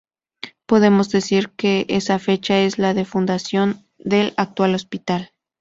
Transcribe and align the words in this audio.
Podemos 0.65 1.09
decir 1.09 1.49
que 1.51 1.85
esa 1.87 2.17
fecha 2.17 2.57
es 2.57 2.79
la 2.79 2.95
de 2.95 3.05
fundación 3.05 3.85
del 3.99 4.33
actual 4.35 4.73
hospital. 4.73 5.29